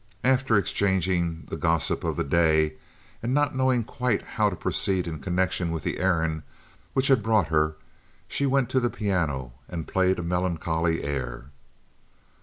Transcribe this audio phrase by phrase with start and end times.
[0.23, 2.73] After exchanging the gossip of the day,
[3.21, 6.41] and not knowing quite how to proceed in connection with the errand
[6.93, 7.75] which had brought her,
[8.27, 11.49] she went to the piano and played a melancholy air.